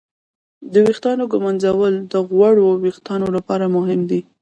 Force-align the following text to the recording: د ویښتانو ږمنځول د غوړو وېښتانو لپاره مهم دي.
د 0.73 0.73
ویښتانو 0.85 1.23
ږمنځول 1.31 1.93
د 2.11 2.13
غوړو 2.29 2.67
وېښتانو 2.83 3.27
لپاره 3.35 3.65
مهم 3.75 4.01
دي. 4.09 4.21